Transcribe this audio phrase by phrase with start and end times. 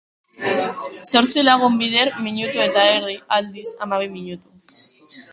[1.09, 4.81] Zortzi lagun bider minutu eta erdi, aldiz, hamabi minutu.